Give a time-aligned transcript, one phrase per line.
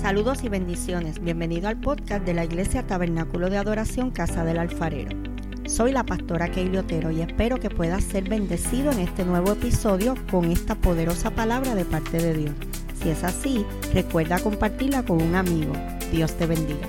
[0.00, 1.22] Saludos y bendiciones.
[1.22, 5.16] Bienvenido al podcast de la Iglesia Tabernáculo de Adoración Casa del Alfarero.
[5.66, 10.14] Soy la pastora Keili Otero y espero que puedas ser bendecido en este nuevo episodio
[10.30, 12.54] con esta poderosa palabra de parte de Dios.
[13.00, 15.72] Si es así, recuerda compartirla con un amigo.
[16.10, 16.88] Dios te bendiga.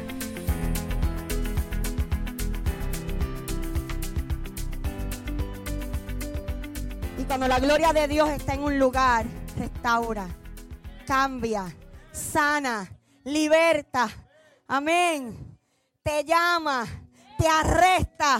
[7.19, 9.25] Y cuando la gloria de Dios está en un lugar,
[9.57, 10.27] restaura,
[11.05, 11.65] cambia,
[12.13, 12.89] sana,
[13.25, 14.09] liberta.
[14.67, 15.57] Amén.
[16.01, 16.85] Te llama,
[17.37, 18.39] te arresta,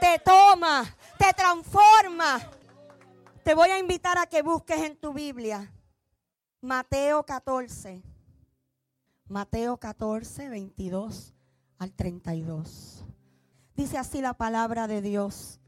[0.00, 0.84] te toma,
[1.18, 2.40] te transforma.
[3.42, 5.72] Te voy a invitar a que busques en tu Biblia
[6.62, 8.04] Mateo 14.
[9.26, 11.34] Mateo 14, 22
[11.78, 13.04] al 32.
[13.74, 15.58] Dice así la palabra de Dios.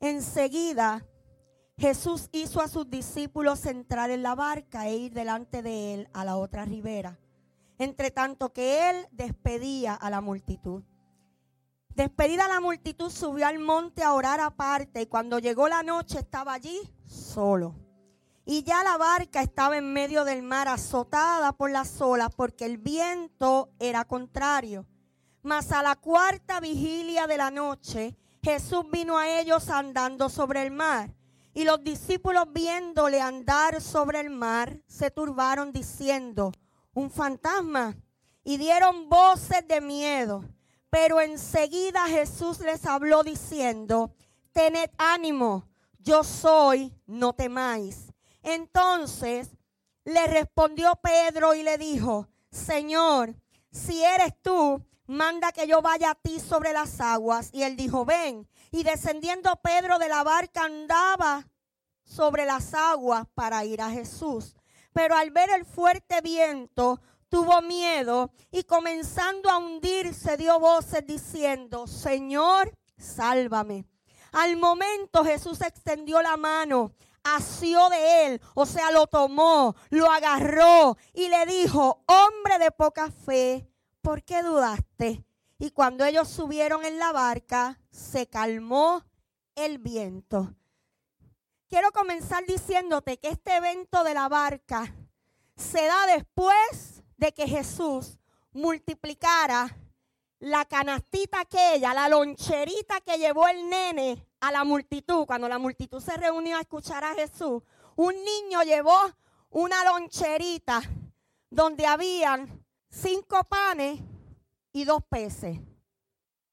[0.00, 1.06] Enseguida
[1.80, 6.24] Jesús hizo a sus discípulos entrar en la barca e ir delante de él a
[6.24, 7.18] la otra ribera
[7.80, 10.82] entre tanto que él despedía a la multitud.
[11.94, 16.52] Despedida la multitud, subió al monte a orar aparte y cuando llegó la noche estaba
[16.52, 17.74] allí solo.
[18.44, 22.76] Y ya la barca estaba en medio del mar azotada por las olas porque el
[22.76, 24.86] viento era contrario.
[25.42, 30.70] Mas a la cuarta vigilia de la noche, Jesús vino a ellos andando sobre el
[30.70, 31.14] mar.
[31.52, 36.52] Y los discípulos viéndole andar sobre el mar, se turbaron diciendo,
[36.94, 37.96] un fantasma
[38.44, 40.44] y dieron voces de miedo.
[40.90, 44.14] Pero enseguida Jesús les habló diciendo,
[44.52, 48.12] tened ánimo, yo soy, no temáis.
[48.42, 49.50] Entonces
[50.04, 53.34] le respondió Pedro y le dijo, Señor,
[53.70, 57.50] si eres tú, manda que yo vaya a ti sobre las aguas.
[57.52, 58.48] Y él dijo, ven.
[58.70, 61.46] Y descendiendo Pedro de la barca andaba
[62.04, 64.54] sobre las aguas para ir a Jesús
[64.92, 71.86] pero al ver el fuerte viento tuvo miedo y comenzando a hundirse dio voces diciendo,
[71.86, 73.84] Señor, sálvame.
[74.32, 80.96] Al momento Jesús extendió la mano, asió de él, o sea, lo tomó, lo agarró
[81.12, 83.68] y le dijo, hombre de poca fe,
[84.02, 85.24] ¿por qué dudaste?
[85.60, 89.04] Y cuando ellos subieron en la barca, se calmó
[89.54, 90.54] el viento.
[91.68, 94.94] Quiero comenzar diciéndote que este evento de la barca
[95.56, 98.18] se da después de que Jesús
[98.52, 99.76] multiplicara
[100.38, 106.00] la canastita aquella, la loncherita que llevó el nene a la multitud, cuando la multitud
[106.00, 107.62] se reunió a escuchar a Jesús,
[107.96, 108.98] un niño llevó
[109.50, 110.80] una loncherita
[111.50, 114.00] donde habían cinco panes
[114.72, 115.58] y dos peces.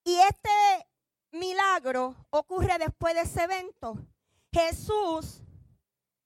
[0.03, 0.87] Y este
[1.31, 3.97] milagro ocurre después de ese evento.
[4.51, 5.41] Jesús,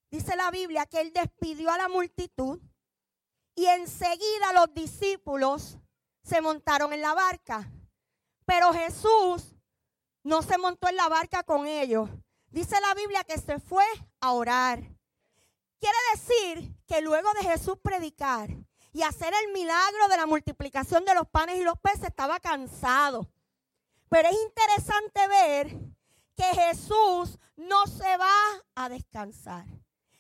[0.10, 2.60] dice la Biblia, que él despidió a la multitud
[3.56, 5.78] y enseguida los discípulos
[6.24, 7.72] se montaron en la barca.
[8.46, 9.56] Pero Jesús
[10.24, 12.10] no se montó en la barca con ellos.
[12.50, 13.86] Dice la Biblia que se fue
[14.20, 14.80] a orar.
[15.80, 18.50] Quiere decir que luego de Jesús predicar
[18.94, 23.28] y hacer el milagro de la multiplicación de los panes y los peces estaba cansado.
[24.10, 25.78] Pero es interesante ver
[26.36, 28.36] que Jesús no se va
[28.76, 29.66] a descansar.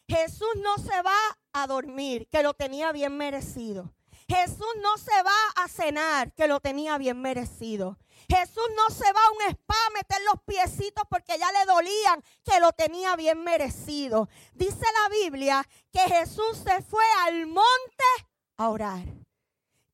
[0.07, 1.17] Jesús no se va
[1.53, 3.93] a dormir, que lo tenía bien merecido.
[4.27, 7.97] Jesús no se va a cenar, que lo tenía bien merecido.
[8.29, 12.23] Jesús no se va a un spa a meter los piecitos porque ya le dolían,
[12.45, 14.29] que lo tenía bien merecido.
[14.53, 18.30] Dice la Biblia que Jesús se fue al monte
[18.69, 19.03] orar.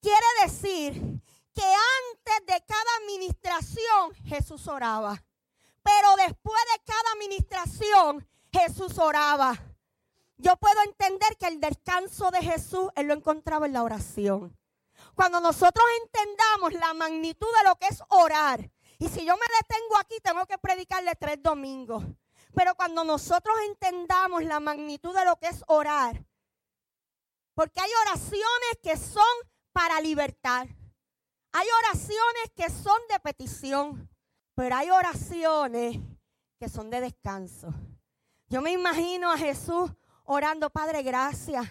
[0.01, 0.93] Quiere decir
[1.53, 5.23] que antes de cada administración Jesús oraba.
[5.83, 9.53] Pero después de cada administración Jesús oraba.
[10.37, 14.55] Yo puedo entender que el descanso de Jesús Él lo encontraba en la oración.
[15.15, 19.97] Cuando nosotros entendamos la magnitud de lo que es orar, y si yo me detengo
[19.99, 22.03] aquí, tengo que predicarle tres domingos.
[22.53, 26.23] Pero cuando nosotros entendamos la magnitud de lo que es orar,
[27.57, 29.23] porque hay oraciones que son
[29.71, 30.67] para libertar,
[31.51, 34.07] hay oraciones que son de petición,
[34.53, 35.97] pero hay oraciones
[36.59, 37.73] que son de descanso.
[38.47, 39.89] Yo me imagino a Jesús
[40.25, 41.65] orando, Padre, gracias.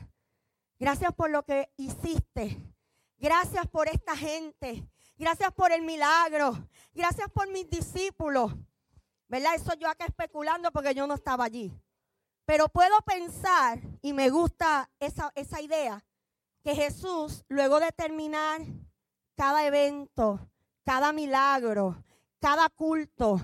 [0.76, 2.60] Gracias por lo que hiciste.
[3.18, 4.84] Gracias por esta gente.
[5.16, 6.68] Gracias por el milagro.
[6.94, 8.52] Gracias por mis discípulos.
[9.28, 9.54] ¿Verdad?
[9.54, 11.72] Eso yo acá especulando porque yo no estaba allí.
[12.46, 16.04] Pero puedo pensar, y me gusta esa, esa idea,
[16.62, 18.60] que Jesús, luego de terminar
[19.36, 20.48] cada evento,
[20.84, 22.02] cada milagro,
[22.40, 23.40] cada culto,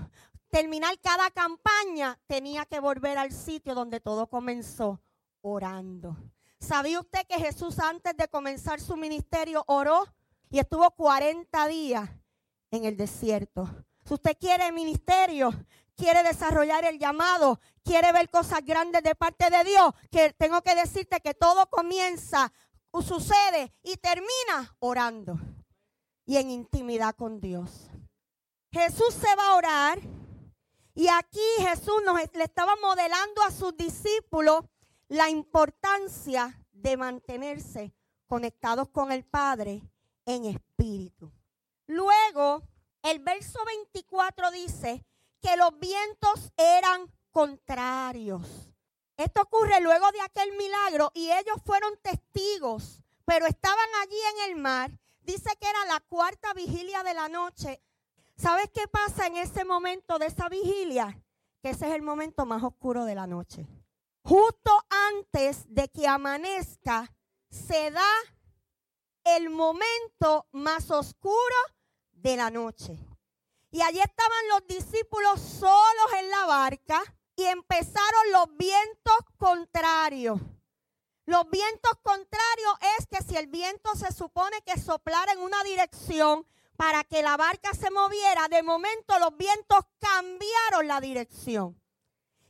[0.49, 5.01] terminar cada campaña, tenía que volver al sitio donde todo comenzó,
[5.41, 6.17] orando.
[6.59, 10.05] ¿Sabía usted que Jesús antes de comenzar su ministerio oró
[10.49, 12.09] y estuvo 40 días
[12.71, 13.69] en el desierto?
[14.05, 15.51] Si usted quiere ministerio,
[15.95, 20.75] quiere desarrollar el llamado, quiere ver cosas grandes de parte de Dios, que tengo que
[20.75, 22.51] decirte que todo comienza,
[23.01, 25.39] sucede y termina orando
[26.25, 27.89] y en intimidad con Dios.
[28.71, 29.99] Jesús se va a orar
[30.95, 34.63] y aquí Jesús nos, le estaba modelando a sus discípulos
[35.07, 37.93] la importancia de mantenerse
[38.27, 39.81] conectados con el Padre
[40.25, 41.31] en espíritu.
[41.87, 42.63] Luego,
[43.01, 45.05] el verso 24 dice
[45.43, 48.47] que los vientos eran contrarios.
[49.17, 54.61] Esto ocurre luego de aquel milagro y ellos fueron testigos, pero estaban allí en el
[54.61, 54.91] mar.
[55.21, 57.81] Dice que era la cuarta vigilia de la noche.
[58.37, 61.21] ¿Sabes qué pasa en ese momento de esa vigilia?
[61.61, 63.67] Que ese es el momento más oscuro de la noche.
[64.23, 64.71] Justo
[65.09, 67.13] antes de que amanezca,
[67.49, 68.11] se da
[69.25, 71.55] el momento más oscuro
[72.11, 72.97] de la noche.
[73.73, 77.03] Y allí estaban los discípulos solos en la barca
[77.35, 80.39] y empezaron los vientos contrarios.
[81.25, 86.45] Los vientos contrarios es que si el viento se supone que soplara en una dirección
[86.77, 91.81] para que la barca se moviera, de momento los vientos cambiaron la dirección.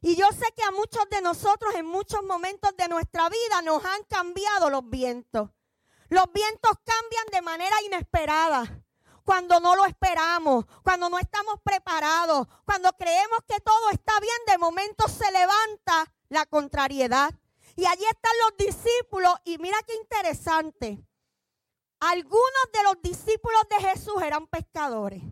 [0.02, 3.86] Y yo sé que a muchos de nosotros en muchos momentos de nuestra vida nos
[3.86, 5.52] han cambiado los vientos.
[6.10, 8.83] Los vientos cambian de manera inesperada
[9.24, 14.58] cuando no lo esperamos, cuando no estamos preparados, cuando creemos que todo está bien, de
[14.58, 17.34] momento se levanta la contrariedad.
[17.76, 21.04] Y allí están los discípulos y mira qué interesante.
[22.00, 25.24] Algunos de los discípulos de Jesús eran pescadores.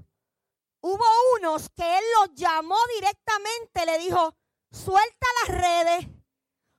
[0.80, 1.06] Hubo
[1.38, 4.36] unos que él los llamó directamente, le dijo,
[4.72, 6.08] suelta las redes,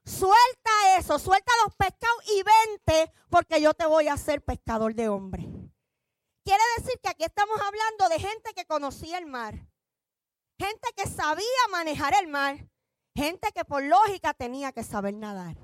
[0.04, 5.08] suelta eso, suelta los pescados y vente porque yo te voy a hacer pescador de
[5.08, 5.46] hombres.
[6.44, 9.54] Quiere decir que aquí estamos hablando de gente que conocía el mar,
[10.58, 12.68] gente que sabía manejar el mar,
[13.14, 15.56] gente que por lógica tenía que saber nadar.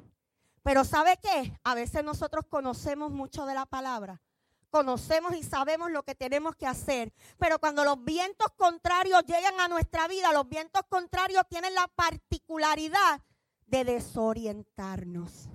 [0.63, 1.59] Pero ¿sabe qué?
[1.65, 4.23] A veces nosotros conocemos mucho de la palabra,
[4.71, 7.13] conocemos y sabemos lo que tenemos que hacer.
[7.39, 13.21] Pero cuando los vientos contrarios llegan a nuestra vida, los vientos contrarios tienen la particularidad
[13.67, 15.49] de desorientarnos.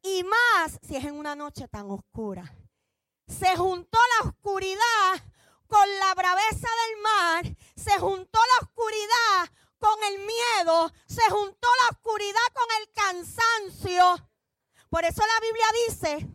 [0.00, 2.54] Y más si es en una noche tan oscura
[3.30, 5.22] se juntó la oscuridad
[5.66, 9.48] con la braveza del mar, se juntó la oscuridad
[9.78, 14.28] con el miedo, se juntó la oscuridad con el cansancio.
[14.88, 16.28] Por eso la Biblia dice,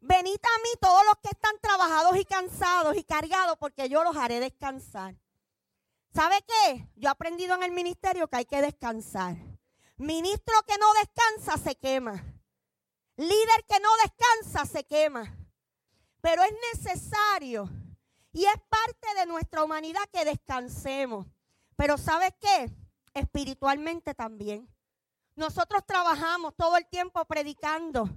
[0.00, 4.16] venid a mí todos los que están trabajados y cansados y cargados, porque yo los
[4.16, 5.14] haré descansar.
[6.12, 6.88] ¿Sabe qué?
[6.96, 9.36] Yo he aprendido en el ministerio que hay que descansar.
[9.96, 12.12] Ministro que no descansa se quema.
[13.16, 15.41] Líder que no descansa se quema.
[16.22, 17.68] Pero es necesario
[18.32, 21.26] y es parte de nuestra humanidad que descansemos.
[21.76, 22.70] Pero ¿sabes qué?
[23.12, 24.72] Espiritualmente también.
[25.34, 28.08] Nosotros trabajamos todo el tiempo predicando.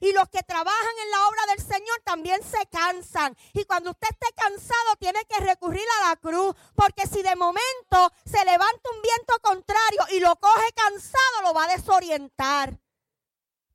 [0.00, 3.36] Y los que trabajan en la obra del Señor también se cansan.
[3.52, 6.56] Y cuando usted esté cansado tiene que recurrir a la cruz.
[6.74, 11.64] Porque si de momento se levanta un viento contrario y lo coge cansado, lo va
[11.64, 12.80] a desorientar.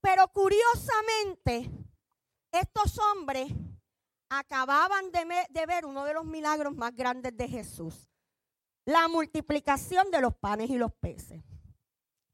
[0.01, 1.69] Pero curiosamente,
[2.51, 3.51] estos hombres
[4.29, 8.09] acababan de, ver uno de los milagros más grandes de Jesús.
[8.85, 11.43] La multiplicación de los panes y los peces.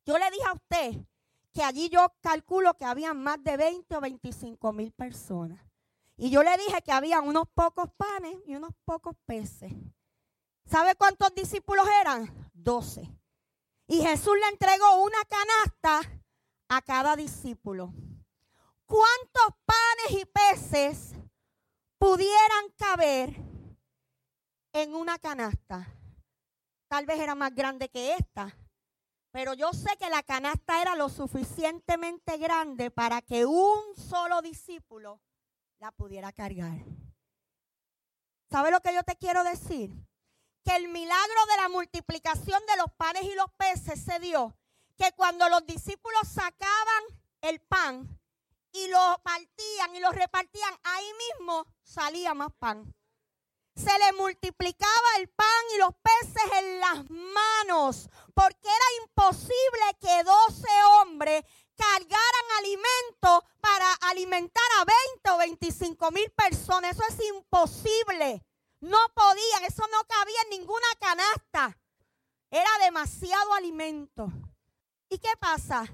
[0.05, 1.05] Yo le dije a usted
[1.53, 5.61] que allí yo calculo que había más de 20 o 25 mil personas.
[6.17, 9.73] Y yo le dije que había unos pocos panes y unos pocos peces.
[10.65, 12.49] ¿Sabe cuántos discípulos eran?
[12.53, 13.09] 12.
[13.87, 16.23] Y Jesús le entregó una canasta
[16.69, 17.93] a cada discípulo.
[18.85, 21.15] ¿Cuántos panes y peces
[22.01, 23.35] pudieran caber
[24.73, 25.87] en una canasta.
[26.87, 28.57] Tal vez era más grande que esta,
[29.29, 35.21] pero yo sé que la canasta era lo suficientemente grande para que un solo discípulo
[35.77, 36.79] la pudiera cargar.
[38.49, 39.93] ¿Sabe lo que yo te quiero decir?
[40.65, 44.57] Que el milagro de la multiplicación de los panes y los peces se dio
[44.97, 47.03] que cuando los discípulos sacaban
[47.41, 48.20] el pan,
[48.71, 52.93] y lo partían y lo repartían, ahí mismo salía más pan.
[53.75, 60.23] Se le multiplicaba el pan y los peces en las manos, porque era imposible que
[60.23, 60.67] 12
[60.99, 61.43] hombres
[61.75, 66.91] cargaran alimento para alimentar a 20 o 25 mil personas.
[66.91, 68.43] Eso es imposible.
[68.81, 71.77] No podían, eso no cabía en ninguna canasta.
[72.49, 74.31] Era demasiado alimento.
[75.09, 75.85] ¿Y qué pasa?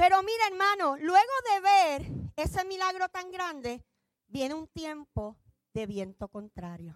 [0.00, 3.84] Pero mira, hermano, luego de ver ese milagro tan grande,
[4.28, 5.36] viene un tiempo
[5.74, 6.94] de viento contrario.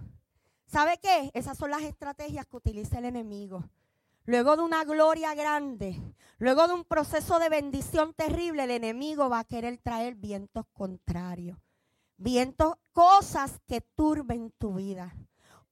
[0.65, 1.31] ¿Sabe qué?
[1.35, 3.63] Esas son las estrategias que utiliza el enemigo.
[4.25, 6.01] Luego de una gloria grande,
[6.39, 11.59] luego de un proceso de bendición terrible, el enemigo va a querer traer vientos contrarios.
[12.17, 15.15] Vientos, cosas que turben tu vida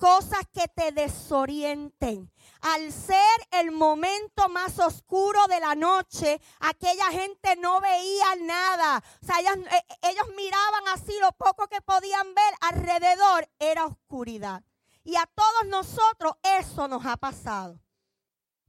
[0.02, 2.28] cosas que te desorienten.
[2.62, 9.00] Al ser el momento más oscuro de la noche, aquella gente no veía nada.
[9.22, 14.64] O sea, ellos, eh, ellos miraban así lo poco que podían ver alrededor era oscuridad.
[15.04, 17.78] Y a todos nosotros eso nos ha pasado.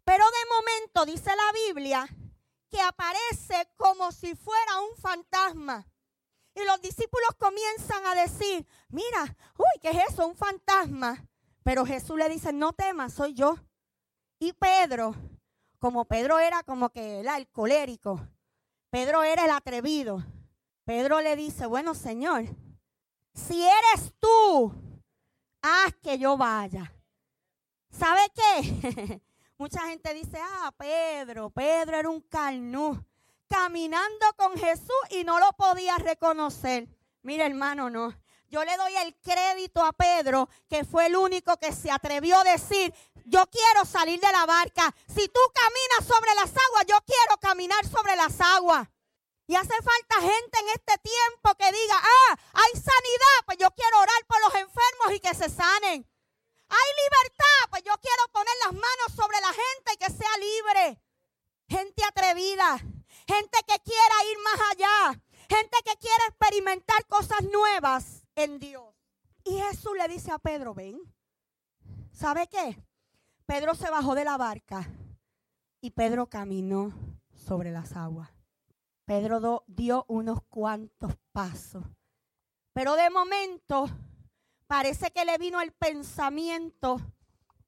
[0.04, 2.08] Pero de momento dice la Biblia
[2.70, 5.88] que aparece como si fuera un fantasma.
[6.56, 10.28] Y los discípulos comienzan a decir, mira, uy, ¿qué es eso?
[10.28, 11.26] Un fantasma.
[11.64, 13.56] Pero Jesús le dice, no temas, soy yo.
[14.40, 15.16] Y Pedro,
[15.80, 18.28] como Pedro era como que el colérico,
[18.90, 20.24] Pedro era el atrevido.
[20.86, 22.44] Pedro le dice, bueno Señor,
[23.34, 24.74] si eres tú,
[25.62, 26.94] haz que yo vaya.
[27.90, 29.22] ¿Sabe qué?
[29.58, 33.04] Mucha gente dice, ah, Pedro, Pedro era un carnú
[33.54, 36.88] caminando con Jesús y no lo podía reconocer.
[37.22, 38.12] Mira, hermano, no.
[38.50, 42.44] Yo le doy el crédito a Pedro, que fue el único que se atrevió a
[42.44, 42.92] decir,
[43.26, 44.94] yo quiero salir de la barca.
[45.08, 48.88] Si tú caminas sobre las aguas, yo quiero caminar sobre las aguas.
[49.46, 54.00] Y hace falta gente en este tiempo que diga, ah, hay sanidad, pues yo quiero
[54.00, 56.10] orar por los enfermos y que se sanen.
[56.70, 61.02] Hay libertad, pues yo quiero poner las manos sobre la gente y que sea libre.
[61.68, 62.80] Gente atrevida,
[63.28, 68.94] gente que quiera ir más allá, gente que quiera experimentar cosas nuevas en Dios.
[69.44, 71.00] Y Jesús le dice a Pedro, ven,
[72.12, 72.82] ¿sabe qué?
[73.46, 74.90] Pedro se bajó de la barca
[75.82, 76.94] y Pedro caminó
[77.34, 78.30] sobre las aguas.
[79.06, 81.84] Pedro dio unos cuantos pasos.
[82.72, 83.90] Pero de momento
[84.66, 87.02] parece que le vino el pensamiento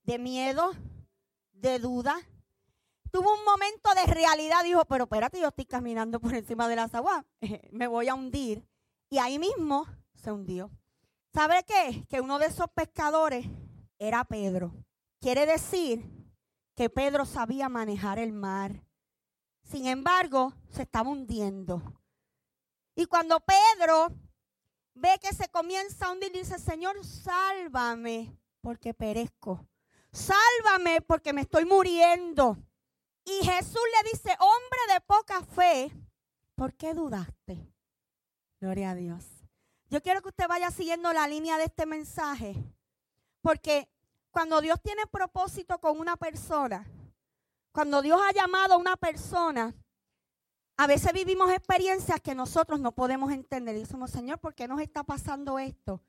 [0.03, 0.71] de miedo,
[1.51, 2.15] de duda,
[3.15, 6.93] tuvo un momento de realidad, dijo, pero espérate, yo estoy caminando por encima de las
[6.93, 7.23] aguas,
[7.71, 8.67] me voy a hundir.
[9.09, 10.69] Y ahí mismo se hundió.
[11.33, 12.05] ¿Sabe qué?
[12.09, 13.45] Que uno de esos pescadores
[13.99, 14.73] era Pedro.
[15.21, 16.03] Quiere decir
[16.75, 18.83] que Pedro sabía manejar el mar.
[19.63, 21.81] Sin embargo, se estaba hundiendo.
[22.95, 24.09] Y cuando Pedro
[24.93, 29.65] ve que se comienza a hundir, dice, Señor, sálvame porque perezco.
[30.11, 32.57] Sálvame porque me estoy muriendo.
[33.25, 35.91] Y Jesús le dice, hombre de poca fe,
[36.53, 37.67] ¿por qué dudaste?
[38.61, 39.25] Gloria a Dios.
[39.89, 42.55] Yo quiero que usted vaya siguiendo la línea de este mensaje,
[43.41, 43.89] porque
[44.29, 46.87] cuando Dios tiene propósito con una persona,
[47.71, 49.73] cuando Dios ha llamado a una persona,
[50.77, 53.75] a veces vivimos experiencias que nosotros no podemos entender.
[53.75, 56.01] Y decimos, Señor, ¿por qué nos está pasando esto?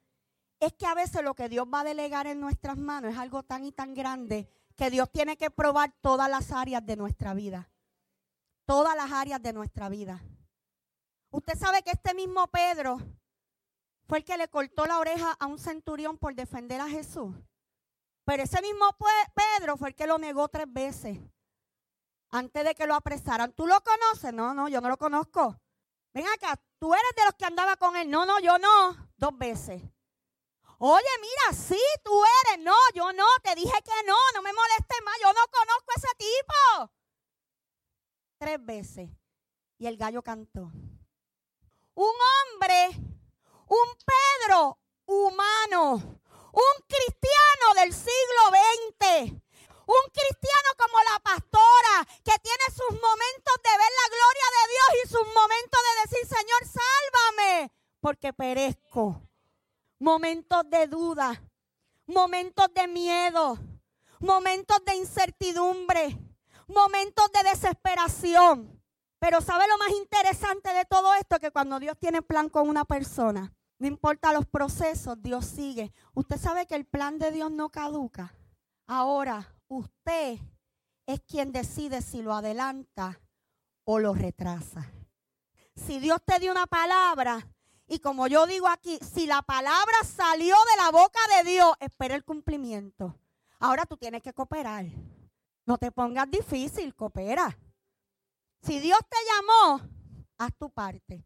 [0.59, 3.43] Es que a veces lo que Dios va a delegar en nuestras manos es algo
[3.43, 7.71] tan y tan grande que Dios tiene que probar todas las áreas de nuestra vida.
[8.67, 10.23] Todas las áreas de nuestra vida.
[11.31, 12.99] Usted sabe que este mismo Pedro
[14.07, 17.35] fue el que le cortó la oreja a un centurión por defender a Jesús.
[18.25, 18.97] Pero ese mismo
[19.35, 21.19] Pedro fue el que lo negó tres veces
[22.31, 23.53] antes de que lo apresaran.
[23.53, 24.33] ¿Tú lo conoces?
[24.33, 25.61] No, no, yo no lo conozco.
[26.13, 28.11] Ven acá, tú eres de los que andaba con él.
[28.11, 29.11] No, no, yo no.
[29.17, 29.83] Dos veces.
[30.79, 32.65] Oye, mira, sí, tú eres.
[32.65, 35.17] No, yo no, te dije que no, no me molestes más.
[35.23, 36.93] Yo no conozco a ese tipo.
[38.39, 39.11] Tres veces.
[39.79, 40.71] Y el gallo cantó.
[41.95, 42.15] Un
[42.53, 42.91] hombre,
[43.69, 45.95] un Pedro humano,
[46.53, 49.33] un cristiano del siglo XX.
[49.89, 55.05] Un cristiano como la pastora que tiene sus momentos de ver la gloria de Dios
[55.05, 59.26] y sus momentos de decir, Señor, sálvame, porque perezco
[59.99, 61.43] momentos de duda,
[62.07, 63.59] momentos de miedo,
[64.21, 66.19] momentos de incertidumbre,
[66.67, 68.83] momentos de desesperación.
[69.19, 71.39] Pero ¿sabe lo más interesante de todo esto?
[71.39, 75.93] Que cuando Dios tiene plan con una persona, no importa los procesos, Dios sigue.
[76.15, 78.35] Usted sabe que el plan de Dios no caduca.
[78.87, 80.39] Ahora, usted
[81.07, 83.21] es quien decide si lo adelanta
[83.85, 84.91] o lo retrasa.
[85.75, 87.47] Si Dios te dio una palabra,
[87.89, 92.17] y como yo digo aquí, si la palabra salió de la boca de Dios, espera
[92.17, 93.17] el cumplimiento.
[93.61, 94.87] Ahora tú tienes que cooperar.
[95.65, 97.57] No te pongas difícil, coopera.
[98.63, 99.81] Si Dios te llamó,
[100.39, 101.25] haz tu parte.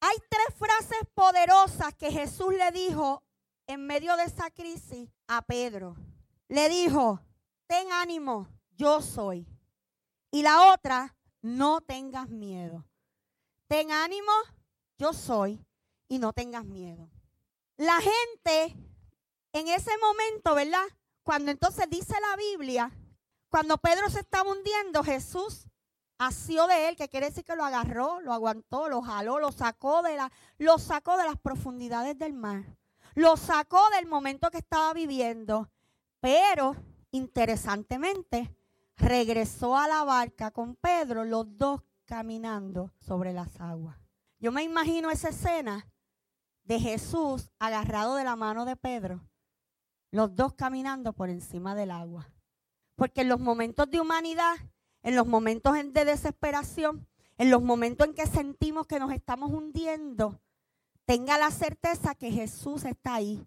[0.00, 3.22] Hay tres frases poderosas que Jesús le dijo
[3.66, 5.96] en medio de esa crisis a Pedro.
[6.48, 7.20] Le dijo,
[7.66, 9.46] ten ánimo, yo soy.
[10.30, 12.84] Y la otra, no tengas miedo.
[13.66, 14.32] Ten ánimo,
[14.98, 15.64] yo soy,
[16.08, 17.08] y no tengas miedo.
[17.76, 18.76] La gente
[19.52, 20.84] en ese momento, ¿verdad?
[21.22, 22.90] Cuando entonces dice la Biblia,
[23.48, 25.68] cuando Pedro se estaba hundiendo, Jesús
[26.18, 30.02] asió de él, que quiere decir que lo agarró, lo aguantó, lo jaló, lo sacó
[30.02, 32.76] de la, lo sacó de las profundidades del mar.
[33.14, 35.70] Lo sacó del momento que estaba viviendo.
[36.20, 36.76] Pero,
[37.10, 38.54] interesantemente,
[38.96, 43.96] regresó a la barca con Pedro, los dos caminando sobre las aguas.
[44.40, 45.86] Yo me imagino esa escena
[46.68, 49.26] de Jesús agarrado de la mano de Pedro,
[50.10, 52.30] los dos caminando por encima del agua.
[52.94, 54.54] Porque en los momentos de humanidad,
[55.02, 57.08] en los momentos de desesperación,
[57.38, 60.42] en los momentos en que sentimos que nos estamos hundiendo,
[61.06, 63.46] tenga la certeza que Jesús está ahí.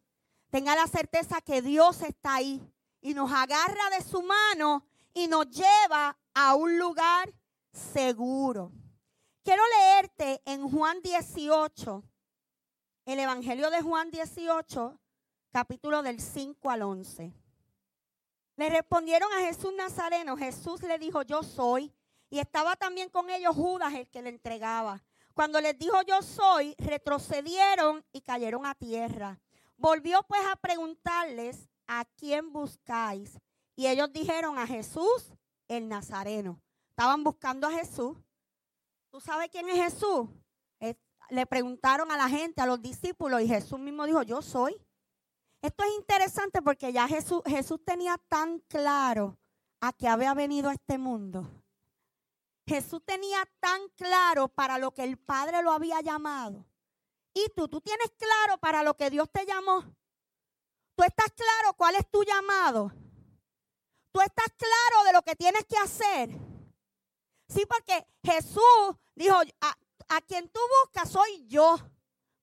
[0.49, 2.59] Tenga la certeza que Dios está ahí
[3.01, 7.31] y nos agarra de su mano y nos lleva a un lugar
[7.71, 8.71] seguro.
[9.43, 12.03] Quiero leerte en Juan 18,
[13.05, 14.99] el Evangelio de Juan 18,
[15.51, 17.33] capítulo del 5 al 11.
[18.57, 20.37] Le respondieron a Jesús Nazareno.
[20.37, 21.91] Jesús le dijo, yo soy.
[22.29, 25.03] Y estaba también con ellos Judas, el que le entregaba.
[25.33, 29.39] Cuando les dijo yo soy, retrocedieron y cayeron a tierra.
[29.77, 33.39] Volvió pues a preguntarles, ¿a quién buscáis?
[33.75, 35.33] Y ellos dijeron a Jesús,
[35.67, 36.61] el Nazareno.
[36.89, 38.17] Estaban buscando a Jesús.
[39.09, 40.29] ¿Tú sabes quién es Jesús?
[41.31, 44.75] Le preguntaron a la gente, a los discípulos, y Jesús mismo dijo, yo soy.
[45.61, 47.41] Esto es interesante porque ya Jesús,
[47.85, 49.37] tenía tan claro
[49.79, 51.49] a qué había venido a este mundo.
[52.67, 56.65] Jesús tenía tan claro para lo que el Padre lo había llamado.
[57.33, 59.83] Y tú, tú tienes claro para lo que Dios te llamó.
[60.95, 62.91] Tú estás claro cuál es tu llamado.
[64.11, 66.29] Tú estás claro de lo que tienes que hacer.
[67.47, 69.77] Sí, porque Jesús dijo, a,
[70.11, 71.77] a quien tú buscas soy yo.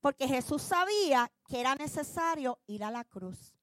[0.01, 3.55] Porque Jesús sabía que era necesario ir a la cruz.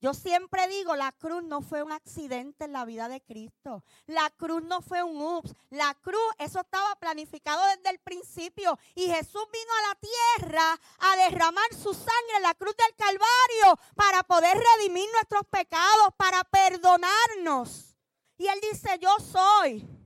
[0.00, 3.82] Yo siempre digo, la cruz no fue un accidente en la vida de Cristo.
[4.06, 5.52] La cruz no fue un ups.
[5.70, 8.78] La cruz, eso estaba planificado desde el principio.
[8.94, 13.80] Y Jesús vino a la tierra a derramar su sangre en la cruz del Calvario
[13.96, 17.96] para poder redimir nuestros pecados, para perdonarnos.
[18.36, 19.97] Y él dice, yo soy.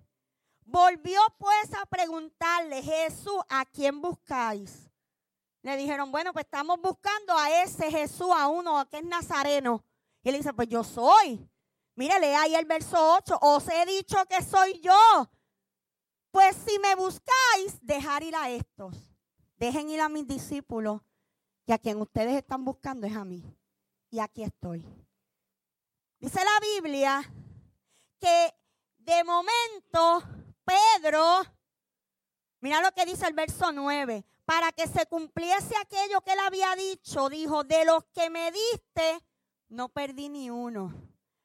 [0.65, 4.91] Volvió pues a preguntarle, Jesús, ¿a quién buscáis?
[5.63, 9.85] Le dijeron, bueno, pues estamos buscando a ese Jesús, a uno que es nazareno.
[10.23, 11.49] Y él dice, pues yo soy.
[11.95, 13.39] Mire, lea ahí el verso 8.
[13.41, 15.31] Os he dicho que soy yo.
[16.31, 18.97] Pues si me buscáis, dejar ir a estos.
[19.57, 21.01] Dejen ir a mis discípulos,
[21.67, 23.45] que a quien ustedes están buscando es a mí.
[24.11, 24.85] Y aquí estoy.
[26.19, 27.33] Dice la Biblia
[28.19, 28.55] que
[28.99, 30.23] de momento
[30.65, 31.43] Pedro,
[32.61, 36.75] mira lo que dice el verso 9, para que se cumpliese aquello que él había
[36.77, 39.21] dicho, dijo, de los que me diste,
[39.69, 40.93] no perdí ni uno.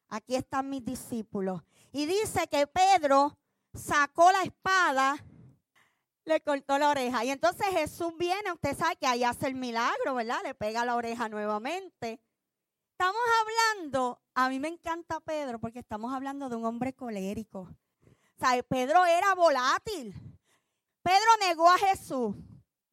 [0.09, 1.61] Aquí están mis discípulos.
[1.91, 3.37] Y dice que Pedro
[3.73, 5.17] sacó la espada,
[6.25, 7.23] le cortó la oreja.
[7.23, 10.39] Y entonces Jesús viene, usted sabe que ahí hace el milagro, ¿verdad?
[10.43, 12.19] Le pega la oreja nuevamente.
[12.91, 17.69] Estamos hablando, a mí me encanta Pedro porque estamos hablando de un hombre colérico.
[18.69, 20.13] Pedro era volátil.
[21.03, 22.35] Pedro negó a Jesús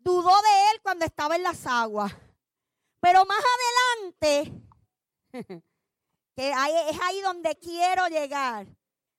[0.04, 2.14] dudó de él cuando estaba en las aguas.
[3.00, 4.52] Pero más adelante,
[6.37, 8.66] que es ahí donde quiero llegar.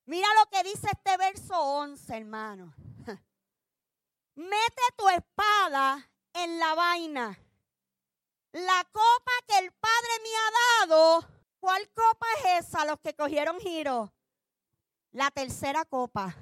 [0.06, 2.74] Mira lo que dice este verso 11, hermano.
[4.36, 7.40] Mete tu espada en la vaina.
[8.52, 11.28] La copa que el Padre me ha dado,
[11.60, 12.86] ¿cuál copa es esa?
[12.86, 14.14] Los que cogieron giro.
[15.15, 16.36] La tercera copa.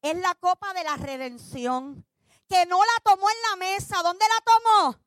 [0.00, 2.06] Es la copa de la redención
[2.48, 4.02] que no la tomó en la mesa.
[4.02, 4.98] ¿Dónde la tomó?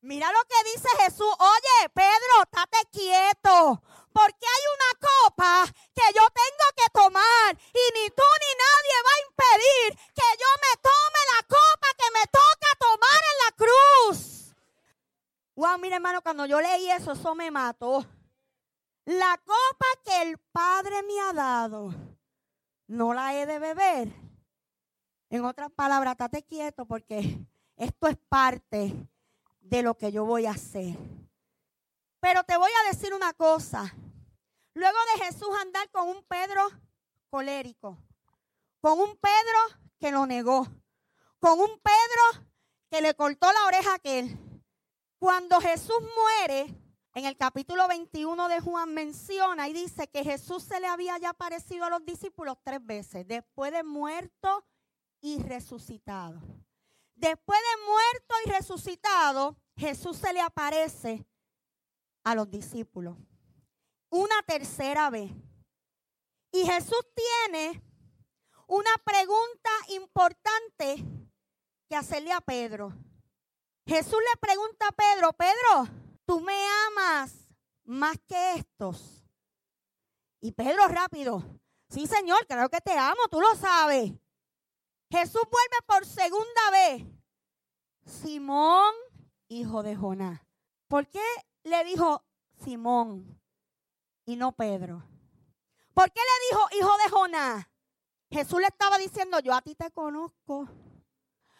[0.00, 1.28] Mira lo que dice Jesús.
[1.38, 3.82] Oye, Pedro, estate quieto.
[4.14, 7.54] Porque hay una copa que yo tengo que tomar.
[7.54, 12.10] Y ni tú ni nadie va a impedir que yo me tome la copa que
[12.18, 14.56] me toca tomar en la cruz.
[15.54, 18.06] Wow, mira hermano, cuando yo leí eso, eso me mató.
[19.06, 22.05] La copa que el Padre me ha dado,
[22.86, 24.26] no la he de beber
[25.28, 27.38] en otras palabras, estate quieto porque
[27.76, 28.94] esto es parte
[29.60, 30.96] de lo que yo voy a hacer.
[32.20, 33.92] Pero te voy a decir una cosa.
[34.74, 36.68] Luego de Jesús andar con un Pedro
[37.30, 37.98] colérico,
[38.80, 40.66] con un Pedro que lo negó,
[41.38, 42.46] con un Pedro
[42.90, 44.38] que le cortó la oreja a aquel.
[45.18, 46.74] Cuando Jesús muere,
[47.16, 51.30] en el capítulo 21 de Juan menciona y dice que Jesús se le había ya
[51.30, 54.66] aparecido a los discípulos tres veces, después de muerto
[55.22, 56.42] y resucitado.
[57.14, 61.26] Después de muerto y resucitado, Jesús se le aparece
[62.22, 63.16] a los discípulos.
[64.10, 65.32] Una tercera vez.
[66.52, 67.82] Y Jesús tiene
[68.66, 71.02] una pregunta importante
[71.88, 72.92] que hacerle a Pedro.
[73.86, 76.54] Jesús le pregunta a Pedro, Pedro, tú me
[76.88, 77.32] amas
[77.84, 79.24] más que estos.
[80.40, 81.42] Y Pedro rápido,
[81.88, 84.12] sí Señor, claro que te amo, tú lo sabes.
[85.10, 87.04] Jesús vuelve por segunda vez.
[88.04, 88.92] Simón,
[89.48, 90.40] hijo de Jonás.
[90.88, 91.24] ¿Por qué
[91.64, 92.24] le dijo
[92.64, 93.40] Simón
[94.24, 95.02] y no Pedro?
[95.94, 97.66] ¿Por qué le dijo hijo de Jonás?
[98.30, 100.68] Jesús le estaba diciendo, yo a ti te conozco.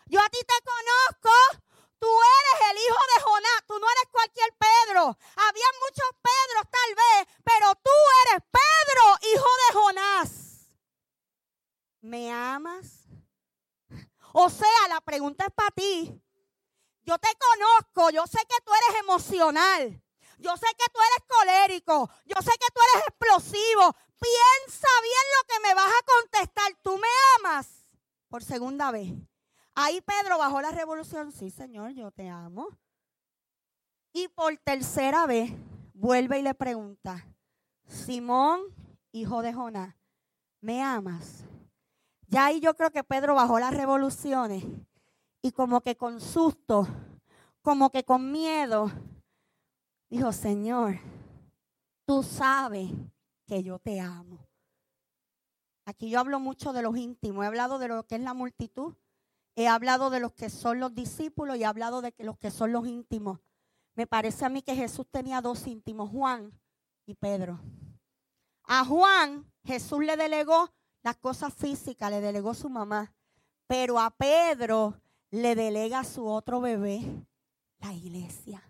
[0.07, 1.64] Yo a ti te conozco
[1.98, 5.18] Tú eres el hijo de Jonás, tú no eres cualquier Pedro.
[5.37, 7.90] Había muchos Pedros tal vez, pero tú
[8.26, 10.30] eres Pedro, hijo de Jonás.
[12.00, 13.06] ¿Me amas?
[14.32, 16.22] O sea, la pregunta es para ti.
[17.02, 20.02] Yo te conozco, yo sé que tú eres emocional.
[20.38, 22.11] Yo sé que tú eres colérico.
[22.24, 23.96] Yo sé que tú eres explosivo.
[24.20, 26.72] Piensa bien lo que me vas a contestar.
[26.82, 27.66] ¿Tú me amas?
[28.28, 29.12] Por segunda vez.
[29.78, 31.30] Ahí Pedro bajó la revolución.
[31.30, 32.68] Sí, Señor, yo te amo.
[34.14, 35.52] Y por tercera vez
[35.92, 37.26] vuelve y le pregunta,
[37.86, 38.62] Simón,
[39.12, 39.94] hijo de Jonás,
[40.62, 41.44] ¿me amas?
[42.26, 44.64] Ya ahí yo creo que Pedro bajó las revoluciones
[45.42, 46.88] y como que con susto,
[47.60, 48.90] como que con miedo,
[50.08, 50.98] dijo, Señor,
[52.06, 52.90] tú sabes
[53.46, 54.38] que yo te amo.
[55.84, 58.94] Aquí yo hablo mucho de los íntimos, he hablado de lo que es la multitud,
[59.56, 62.72] He hablado de los que son los discípulos y he hablado de los que son
[62.72, 63.40] los íntimos.
[63.94, 66.52] Me parece a mí que Jesús tenía dos íntimos, Juan
[67.06, 67.58] y Pedro.
[68.64, 73.14] A Juan Jesús le delegó las cosas físicas, le delegó su mamá.
[73.66, 77.00] Pero a Pedro le delega su otro bebé,
[77.78, 78.62] la iglesia.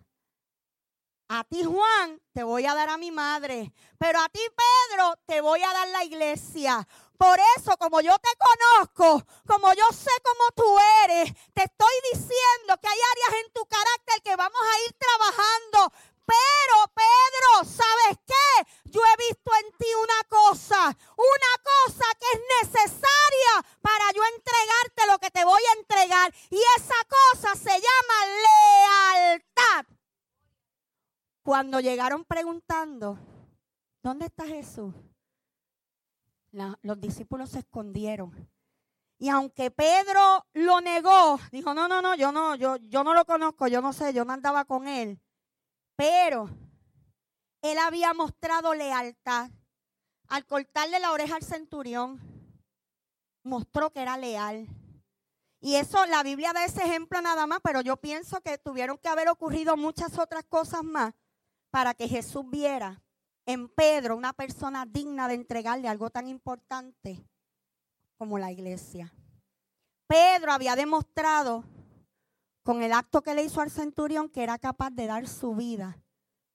[1.29, 3.73] A ti, Juan, te voy a dar a mi madre.
[3.97, 6.87] Pero a ti, Pedro, te voy a dar la iglesia.
[7.17, 12.77] Por eso, como yo te conozco, como yo sé cómo tú eres, te estoy diciendo
[12.79, 15.93] que hay áreas en tu carácter que vamos a ir trabajando.
[16.27, 18.91] Pero, Pedro, ¿sabes qué?
[18.91, 25.07] Yo he visto en ti una cosa, una cosa que es necesaria para yo entregarte
[25.07, 26.33] lo que te voy a entregar.
[26.51, 29.85] Y esa cosa se llama lealtad.
[31.41, 33.17] Cuando llegaron preguntando,
[34.03, 34.93] ¿dónde está Jesús?
[36.51, 38.49] Los discípulos se escondieron.
[39.19, 43.25] Y aunque Pedro lo negó, dijo, no, no, no, yo no, yo, yo no lo
[43.25, 45.19] conozco, yo no sé, yo no andaba con él.
[45.95, 46.49] Pero
[47.61, 49.49] él había mostrado lealtad.
[50.27, 52.19] Al cortarle la oreja al centurión,
[53.43, 54.67] mostró que era leal.
[55.59, 59.07] Y eso, la Biblia da ese ejemplo nada más, pero yo pienso que tuvieron que
[59.07, 61.13] haber ocurrido muchas otras cosas más
[61.71, 63.01] para que Jesús viera
[63.47, 67.25] en Pedro una persona digna de entregarle algo tan importante
[68.17, 69.13] como la iglesia.
[70.05, 71.63] Pedro había demostrado
[72.61, 75.97] con el acto que le hizo al centurión que era capaz de dar su vida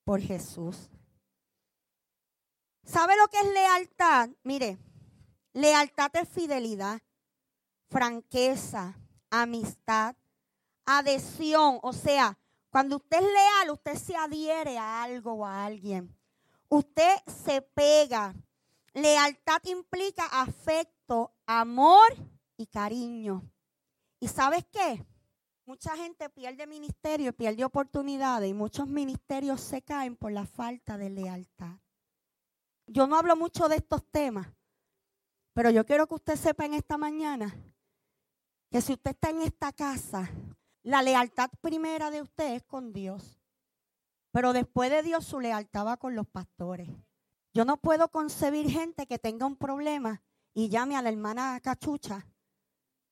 [0.04, 0.90] por Jesús.
[2.84, 4.28] ¿Sabe lo que es lealtad?
[4.42, 4.78] Mire,
[5.54, 7.00] lealtad es fidelidad,
[7.88, 8.98] franqueza,
[9.30, 10.14] amistad,
[10.84, 11.78] adhesión.
[11.82, 16.14] O sea, cuando usted es leal, usted se adhiere a algo o a alguien
[16.72, 18.34] usted se pega.
[18.94, 22.16] Lealtad implica afecto, amor
[22.56, 23.42] y cariño.
[24.20, 25.04] ¿Y sabes qué?
[25.66, 31.10] Mucha gente pierde ministerio, pierde oportunidades y muchos ministerios se caen por la falta de
[31.10, 31.76] lealtad.
[32.86, 34.48] Yo no hablo mucho de estos temas,
[35.52, 37.54] pero yo quiero que usted sepa en esta mañana
[38.70, 40.30] que si usted está en esta casa,
[40.82, 43.41] la lealtad primera de usted es con Dios.
[44.32, 46.88] Pero después de Dios su lealtad va con los pastores.
[47.54, 50.22] Yo no puedo concebir gente que tenga un problema
[50.54, 52.26] y llame a la hermana cachucha.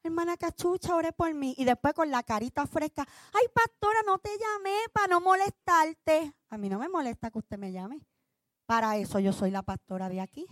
[0.02, 1.54] Hermana cachucha, ore por mí.
[1.59, 3.06] Y después con la carita fresca.
[3.35, 6.35] Ay, pastora, no te llamé para no molestarte.
[6.48, 8.00] A mí no me molesta que usted me llame.
[8.64, 10.46] Para eso yo soy la pastora de aquí.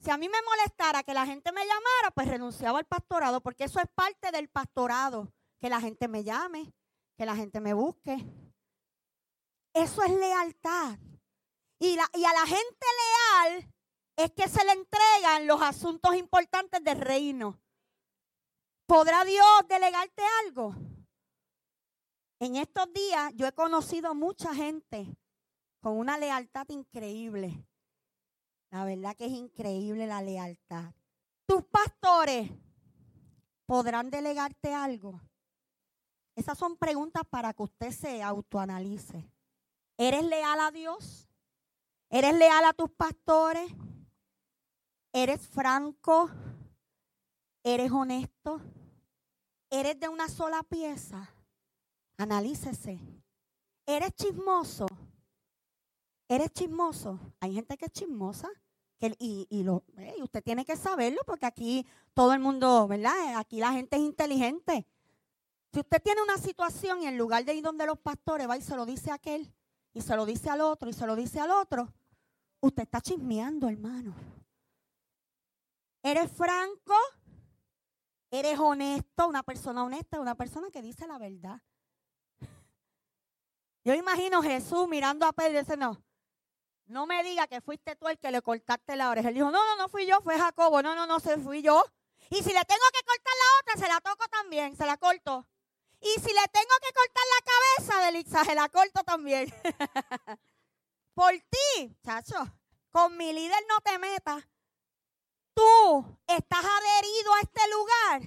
[0.00, 3.64] Si a mí me molestara que la gente me llamara, pues renunciaba al pastorado, porque
[3.64, 5.32] eso es parte del pastorado.
[5.58, 6.72] Que la gente me llame,
[7.16, 8.24] que la gente me busque.
[9.78, 10.98] Eso es lealtad.
[11.78, 13.72] Y, a la gente leal
[14.16, 17.60] es que se le entregan los asuntos importantes del reino.
[18.86, 20.74] ¿Podrá Dios delegarte algo?
[22.40, 25.16] En estos días yo he conocido mucha gente
[25.80, 27.64] con una lealtad increíble.
[28.72, 30.92] La verdad que es increíble la lealtad.
[31.46, 32.50] Tus pastores
[33.64, 35.20] podrán delegarte algo.
[36.34, 39.37] Esas son preguntas para que usted se autoanalice.
[40.00, 41.28] ¿Eres leal a Dios?
[42.08, 43.68] ¿Eres leal a tus pastores?
[45.12, 46.30] ¿Eres franco?
[47.64, 48.60] ¿Eres honesto?
[49.68, 51.28] ¿Eres de una sola pieza?
[52.16, 53.00] Analícese.
[53.86, 54.86] ¿Eres chismoso?
[56.28, 57.18] ¿Eres chismoso?
[57.40, 58.48] Hay gente que es chismosa.
[59.00, 59.82] y, lo,
[60.22, 61.84] usted tiene que saberlo porque aquí
[62.14, 63.36] todo el mundo, ¿verdad?
[63.36, 64.86] Aquí la gente es inteligente.
[65.72, 68.62] Si usted tiene una situación y en lugar de ir donde los pastores va y
[68.62, 69.52] se lo dice a aquel,
[69.98, 71.92] y se lo dice al otro, y se lo dice al otro,
[72.60, 74.14] usted está chismeando, hermano.
[76.04, 76.94] ¿Eres franco?
[78.30, 79.26] ¿Eres honesto?
[79.26, 81.60] Una persona honesta, una persona que dice la verdad.
[83.82, 86.00] Yo imagino Jesús mirando a Pedro y dice, no,
[86.86, 89.30] no me diga que fuiste tú el que le cortaste la oreja.
[89.30, 90.80] Él dijo, no, no, no fui yo, fue Jacobo.
[90.80, 91.82] No, no, no, se fui yo.
[92.30, 95.44] Y si le tengo que cortar la otra, se la toco también, se la corto.
[96.00, 99.52] Y si le tengo que cortar la cabeza de Elisa, se la corto también.
[101.14, 102.36] Por ti, chacho,
[102.90, 104.44] con mi líder no te metas.
[105.54, 108.20] Tú estás adherido a este lugar.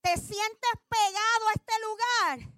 [0.00, 2.54] Te sientes pegado a este lugar.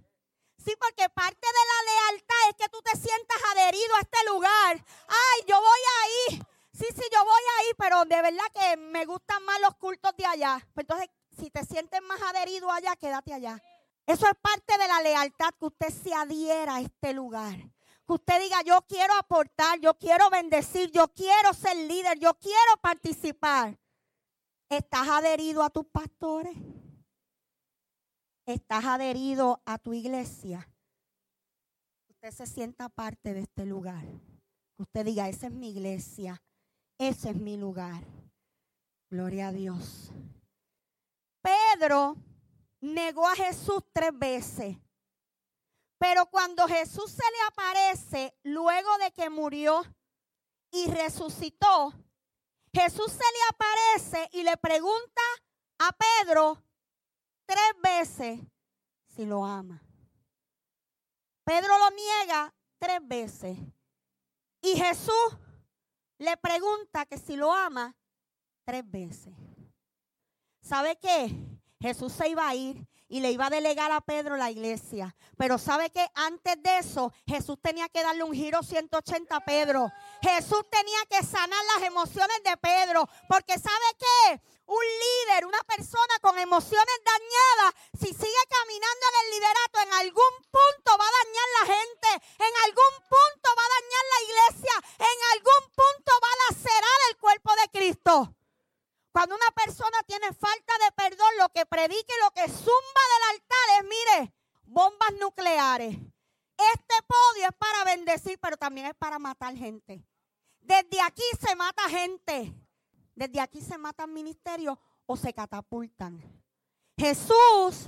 [0.64, 4.84] Sí, porque parte de la lealtad es que tú te sientas adherido a este lugar.
[5.08, 6.42] Ay, yo voy ahí.
[6.72, 10.26] Sí, sí, yo voy ahí, pero de verdad que me gustan más los cultos de
[10.26, 10.58] allá.
[10.74, 13.62] Pues entonces, si te sientes más adherido allá, quédate allá.
[14.06, 17.56] Eso es parte de la lealtad, que usted se adhiera a este lugar.
[18.06, 22.76] Que usted diga, yo quiero aportar, yo quiero bendecir, yo quiero ser líder, yo quiero
[22.80, 23.76] participar.
[24.68, 26.56] ¿Estás adherido a tus pastores?
[28.46, 30.68] ¿Estás adherido a tu iglesia?
[32.08, 34.04] Usted se sienta parte de este lugar.
[34.78, 36.40] Usted diga, esa es mi iglesia,
[36.96, 38.04] ese es mi lugar.
[39.10, 40.12] Gloria a Dios.
[41.42, 42.16] Pedro
[42.94, 44.76] negó a Jesús tres veces.
[45.98, 49.82] Pero cuando Jesús se le aparece, luego de que murió
[50.70, 51.92] y resucitó,
[52.72, 55.22] Jesús se le aparece y le pregunta
[55.78, 56.62] a Pedro
[57.46, 58.40] tres veces
[59.14, 59.82] si lo ama.
[61.44, 63.56] Pedro lo niega tres veces.
[64.60, 65.38] Y Jesús
[66.18, 67.96] le pregunta que si lo ama
[68.64, 69.32] tres veces.
[70.60, 71.55] ¿Sabe qué?
[71.86, 75.14] Jesús se iba a ir y le iba a delegar a Pedro la iglesia.
[75.38, 79.92] Pero sabe que antes de eso, Jesús tenía que darle un giro 180 a Pedro.
[80.20, 83.08] Jesús tenía que sanar las emociones de Pedro.
[83.28, 89.30] Porque sabe que un líder, una persona con emociones dañadas, si sigue caminando en el
[89.30, 92.08] liderato, en algún punto va a dañar la gente.
[92.42, 94.74] En algún punto va a dañar la iglesia.
[94.98, 98.36] En algún punto va a lacerar el cuerpo de Cristo.
[99.16, 101.38] Cuando una persona tiene falta de perdón,
[101.88, 105.94] lo que lo que zumba del altar es, mire, bombas nucleares.
[105.94, 110.04] Este podio es para bendecir, pero también es para matar gente.
[110.60, 112.52] Desde aquí se mata gente.
[113.14, 116.20] Desde aquí se matan ministerios o se catapultan.
[116.98, 117.86] Jesús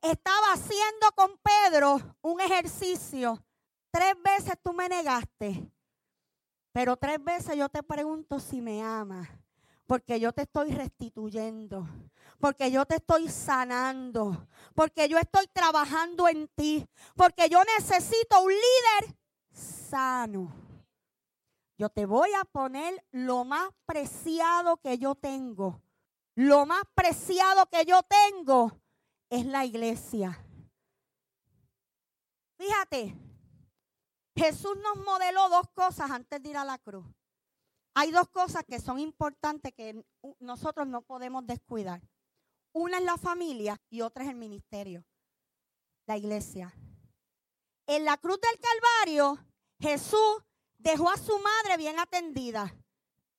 [0.00, 3.42] estaba haciendo con Pedro un ejercicio.
[3.90, 5.70] Tres veces tú me negaste,
[6.72, 9.28] pero tres veces yo te pregunto si me amas
[9.88, 11.88] porque yo te estoy restituyendo,
[12.38, 18.52] porque yo te estoy sanando, porque yo estoy trabajando en ti, porque yo necesito un
[18.52, 19.16] líder
[19.50, 20.52] sano.
[21.76, 25.80] Yo te voy a poner lo más preciado que yo tengo.
[26.34, 28.80] Lo más preciado que yo tengo
[29.30, 30.44] es la iglesia.
[32.56, 33.16] Fíjate,
[34.36, 37.06] Jesús nos modeló dos cosas antes de ir a la cruz.
[37.94, 40.04] Hay dos cosas que son importantes que
[40.38, 42.00] nosotros no podemos descuidar.
[42.78, 45.04] Una es la familia y otra es el ministerio,
[46.06, 46.72] la iglesia.
[47.88, 49.36] En la cruz del Calvario,
[49.80, 50.44] Jesús
[50.78, 52.72] dejó a su madre bien atendida.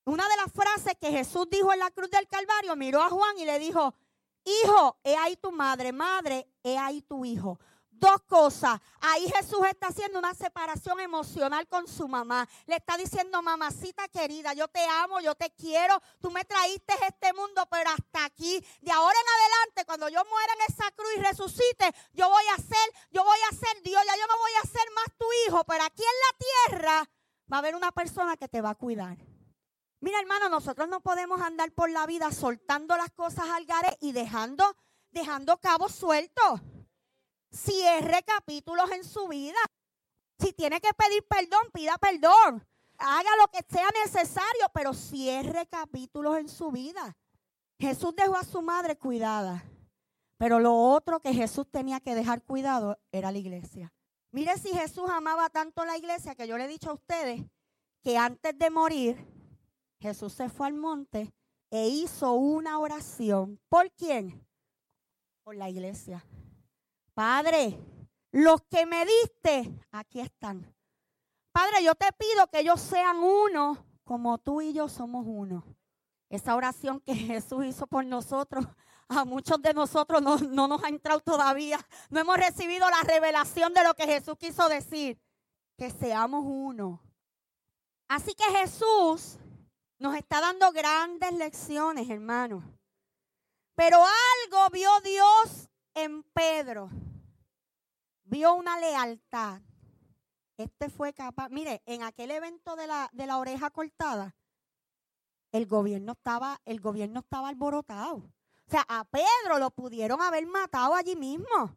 [0.04, 3.38] Una de las frases que Jesús dijo en la cruz del Calvario, miró a Juan
[3.38, 3.94] y le dijo,
[4.44, 7.58] hijo, he ahí tu madre, madre, he ahí tu hijo.
[8.00, 8.80] Dos cosas.
[8.98, 12.48] Ahí Jesús está haciendo una separación emocional con su mamá.
[12.64, 16.00] Le está diciendo, mamacita querida, yo te amo, yo te quiero.
[16.18, 18.64] Tú me traíste este mundo, pero hasta aquí.
[18.80, 22.56] De ahora en adelante, cuando yo muera en esa cruz y resucite, yo voy a
[22.56, 24.02] ser, yo voy a ser Dios.
[24.06, 27.10] Ya yo no voy a ser más tu hijo, pero aquí en la tierra
[27.52, 29.18] va a haber una persona que te va a cuidar.
[30.00, 34.12] Mira, hermano, nosotros no podemos andar por la vida soltando las cosas al gare y
[34.12, 34.74] dejando,
[35.10, 36.62] dejando cabos sueltos
[37.50, 39.58] cierre capítulos en su vida.
[40.38, 42.66] Si tiene que pedir perdón, pida perdón.
[42.98, 47.16] Haga lo que sea necesario, pero cierre capítulos en su vida.
[47.78, 49.64] Jesús dejó a su madre cuidada,
[50.36, 53.92] pero lo otro que Jesús tenía que dejar cuidado era la iglesia.
[54.32, 57.42] Mire si Jesús amaba tanto la iglesia que yo le he dicho a ustedes
[58.02, 59.26] que antes de morir,
[59.98, 61.32] Jesús se fue al monte
[61.70, 63.60] e hizo una oración.
[63.68, 64.46] ¿Por quién?
[65.42, 66.24] Por la iglesia.
[67.14, 67.78] Padre,
[68.32, 70.74] los que me diste, aquí están.
[71.52, 75.64] Padre, yo te pido que ellos sean uno como tú y yo somos uno.
[76.28, 78.64] Esa oración que Jesús hizo por nosotros,
[79.08, 81.78] a muchos de nosotros no, no, nos ha entrado todavía.
[82.08, 85.20] No hemos recibido la revelación de lo que Jesús quiso decir.
[85.76, 87.02] Que seamos uno.
[88.06, 89.38] Así que Jesús
[89.98, 92.62] nos está dando grandes lecciones, hermanos.
[93.74, 96.90] Pero algo vio Dios en Pedro.
[98.24, 99.60] Vio una lealtad.
[100.56, 101.48] Este fue capaz.
[101.48, 104.36] Mire, en aquel evento de la, de la oreja cortada,
[105.52, 108.16] el gobierno estaba, el gobierno estaba alborotado.
[108.16, 111.76] O sea, a Pedro lo pudieron haber matado allí mismo.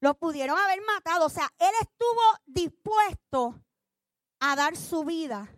[0.00, 1.26] Lo pudieron haber matado.
[1.26, 3.54] O sea, él estuvo dispuesto
[4.40, 5.48] a dar su vida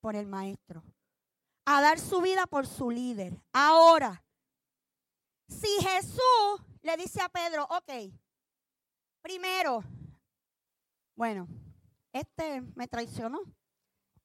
[0.00, 0.84] por el maestro.
[1.64, 3.42] A dar su vida por su líder.
[3.52, 4.22] Ahora,
[5.48, 8.12] si Jesús le dice a Pedro, ok,
[9.20, 9.82] primero,
[11.14, 11.48] bueno,
[12.12, 13.40] este me traicionó.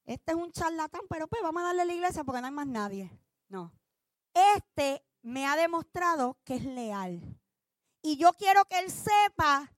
[0.05, 2.53] Este es un charlatán, pero pues vamos a darle a la iglesia porque no hay
[2.53, 3.09] más nadie.
[3.47, 3.73] No.
[4.33, 7.21] Este me ha demostrado que es leal.
[8.01, 9.71] Y yo quiero que él sepa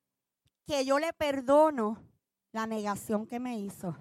[0.65, 2.01] que yo le perdono
[2.51, 3.95] la negación que me hizo.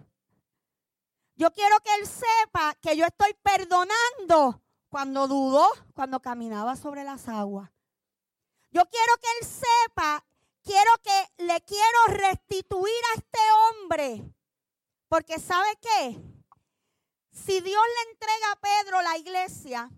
[1.37, 4.64] Yo quiero que él sepa que yo estoy perdonando
[4.95, 7.69] cuando dudó, cuando caminaba sobre las aguas.
[8.71, 10.25] Yo quiero que él sepa,
[10.63, 14.23] quiero que le quiero restituir a este hombre
[15.09, 16.17] porque ¿sabe qué?
[17.33, 19.91] Si Dios le entrega a Pedro la iglesia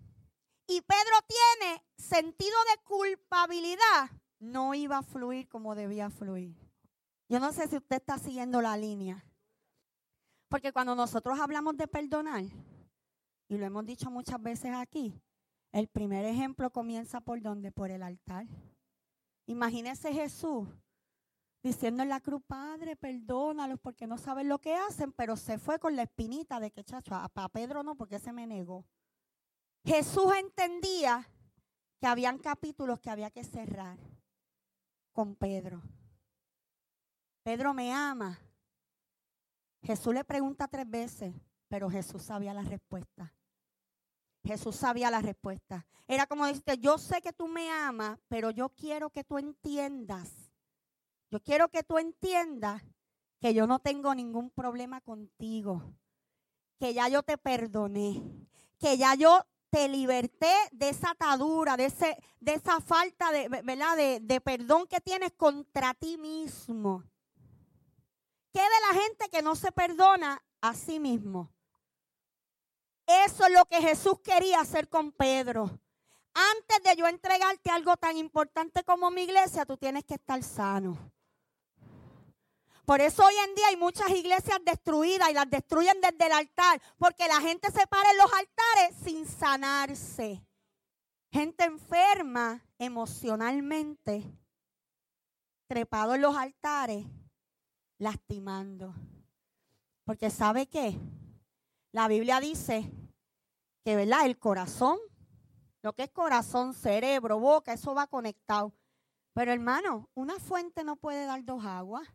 [0.65, 6.55] y Pedro tiene sentido de culpabilidad, no iba a fluir como debía fluir.
[7.29, 9.23] Yo no sé si usted está siguiendo la línea.
[10.49, 12.45] Porque cuando nosotros hablamos de perdonar,
[13.47, 15.13] y lo hemos dicho muchas veces aquí,
[15.71, 17.71] el primer ejemplo comienza por donde?
[17.71, 18.47] Por el altar.
[19.45, 20.67] Imagínese Jesús
[21.63, 25.79] diciendo en la cruz, Padre, perdónalos porque no saben lo que hacen, pero se fue
[25.79, 28.85] con la espinita de que, chacho, a, Pedro no, porque se me negó.
[29.83, 31.27] Jesús entendía
[31.99, 33.97] que habían capítulos que había que cerrar
[35.13, 35.81] con Pedro.
[37.43, 38.39] Pedro me ama.
[39.81, 41.33] Jesús le pregunta tres veces,
[41.67, 43.33] pero Jesús sabía la respuesta.
[44.43, 45.85] Jesús sabía la respuesta.
[46.07, 50.47] Era como decirte, yo sé que tú me amas, pero yo quiero que tú entiendas
[51.29, 52.81] yo quiero que tú entiendas
[53.39, 55.93] que yo no tengo ningún problema contigo,
[56.79, 58.23] que ya yo te perdoné,
[58.79, 63.97] que ya yo te liberté de esa atadura, de, ese, de esa falta de, ¿verdad?
[63.97, 67.03] De, de perdón que tienes contra ti mismo.
[68.53, 71.51] ¿Qué de la gente que no se perdona a sí mismo?
[73.07, 75.79] Eso es lo que Jesús quería hacer con Pedro.
[76.33, 80.97] Antes de yo entregarte algo tan importante como mi iglesia, tú tienes que estar sano.
[82.85, 86.81] Por eso hoy en día hay muchas iglesias destruidas y las destruyen desde el altar,
[86.97, 90.45] porque la gente se para en los altares sin sanarse.
[91.31, 94.23] Gente enferma emocionalmente,
[95.67, 97.05] trepado en los altares,
[97.97, 98.93] lastimando.
[100.05, 100.97] Porque ¿sabe qué?
[101.91, 102.91] La Biblia dice
[103.83, 104.25] que, ¿verdad?
[104.25, 104.97] El corazón,
[105.81, 108.73] lo que es corazón, cerebro, boca, eso va conectado.
[109.33, 112.07] Pero hermano, una fuente no puede dar dos aguas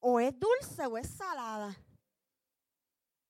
[0.00, 1.74] o es dulce o es salada.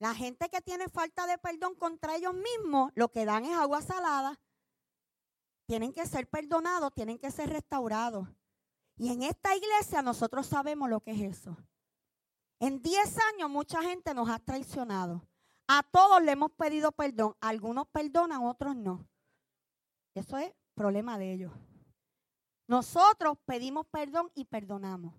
[0.01, 3.81] La gente que tiene falta de perdón contra ellos mismos, lo que dan es agua
[3.81, 4.41] salada.
[5.67, 8.29] Tienen que ser perdonados, tienen que ser restaurados.
[8.97, 11.57] Y en esta iglesia nosotros sabemos lo que es eso.
[12.61, 15.23] En 10 años mucha gente nos ha traicionado.
[15.67, 17.35] A todos le hemos pedido perdón.
[17.41, 19.07] Algunos perdonan, otros no.
[20.15, 21.53] Eso es problema de ellos.
[22.67, 25.15] Nosotros pedimos perdón y perdonamos.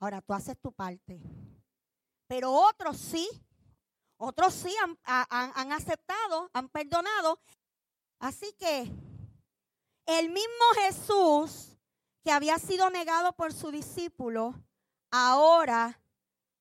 [0.00, 1.20] Ahora tú haces tu parte.
[2.26, 3.28] Pero otros sí,
[4.18, 4.74] otros sí
[5.06, 7.40] han, aceptado, han perdonado.
[8.18, 8.90] Así que
[10.06, 11.76] el mismo Jesús
[12.24, 14.54] que había sido negado por su discípulo,
[15.12, 16.00] ahora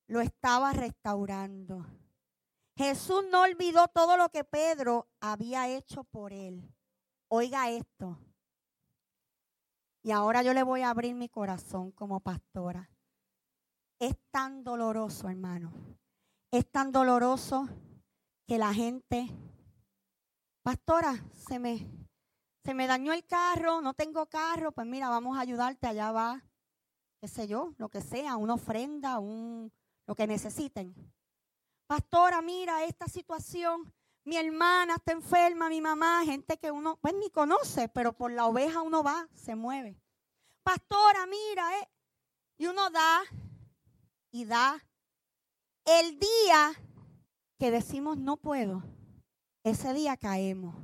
[0.07, 1.85] lo estaba restaurando.
[2.77, 6.61] Jesús no olvidó todo lo que Pedro había hecho por él.
[7.29, 8.19] Oiga esto.
[10.03, 12.89] Y ahora yo le voy a abrir mi corazón como pastora.
[13.99, 15.71] Es tan doloroso, hermano.
[16.51, 17.67] Es tan doloroso
[18.45, 19.27] que la gente,
[20.61, 21.89] pastora, se me,
[22.63, 26.43] se me dañó el carro, no tengo carro, pues mira, vamos a ayudarte, allá va,
[27.19, 29.71] qué sé yo, lo que sea, una ofrenda, un,
[30.05, 30.95] lo que necesiten.
[31.87, 33.93] Pastora, mira esta situación,
[34.23, 38.47] mi hermana está enferma, mi mamá, gente que uno pues ni conoce, pero por la
[38.47, 40.01] oveja uno va, se mueve.
[40.63, 41.89] Pastora, mira, eh.
[42.57, 43.21] y uno da
[44.31, 44.83] y da.
[45.85, 46.73] El día
[47.59, 48.83] que decimos no puedo,
[49.63, 50.75] ese día caemos.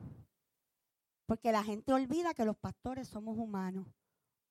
[1.26, 3.88] Porque la gente olvida que los pastores somos humanos.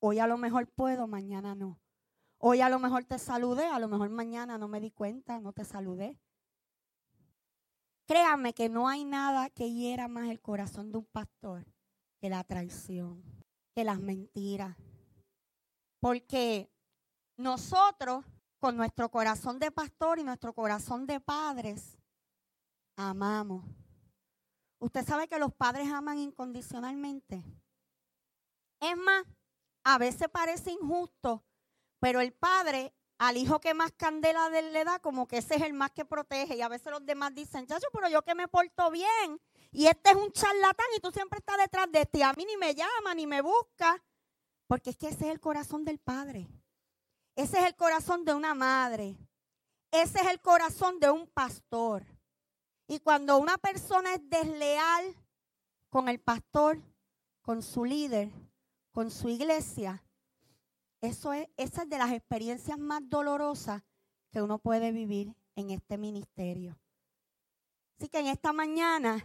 [0.00, 1.78] Hoy a lo mejor puedo, mañana no.
[2.42, 5.52] Hoy a lo mejor te saludé, a lo mejor mañana no me di cuenta, no
[5.52, 6.18] te saludé.
[8.06, 11.66] Créame que no hay nada que hiera más el corazón de un pastor
[12.18, 13.22] que la traición,
[13.74, 14.74] que las mentiras.
[16.00, 16.72] Porque
[17.36, 18.24] nosotros,
[18.58, 21.98] con nuestro corazón de pastor y nuestro corazón de padres,
[22.96, 23.66] amamos.
[24.78, 27.44] Usted sabe que los padres aman incondicionalmente.
[28.80, 29.24] Es más,
[29.84, 31.44] a veces parece injusto,
[32.00, 35.74] pero el padre al hijo que más candela le da, como que ese es el
[35.74, 36.56] más que protege.
[36.56, 39.38] Y a veces los demás dicen, chacho, pero yo que me porto bien.
[39.72, 42.24] Y este es un charlatán y tú siempre estás detrás de este.
[42.24, 44.02] A mí ni me llama, ni me busca.
[44.66, 46.48] Porque es que ese es el corazón del padre.
[47.36, 49.18] Ese es el corazón de una madre.
[49.90, 52.06] Ese es el corazón de un pastor.
[52.86, 55.14] Y cuando una persona es desleal
[55.90, 56.80] con el pastor,
[57.42, 58.30] con su líder,
[58.92, 60.02] con su iglesia,
[61.00, 63.82] eso es, esa es de las experiencias más dolorosas
[64.30, 66.78] que uno puede vivir en este ministerio.
[67.98, 69.24] Así que en esta mañana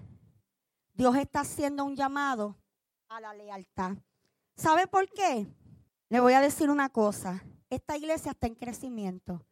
[0.94, 2.58] Dios está haciendo un llamado
[3.10, 3.98] a la lealtad.
[4.56, 5.48] ¿Sabe por qué?
[6.10, 7.44] Le voy a decir una cosa.
[7.70, 9.46] Esta iglesia está en crecimiento.